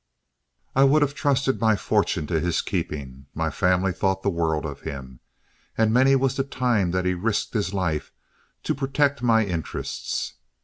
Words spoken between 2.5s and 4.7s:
keeping, my family thought the world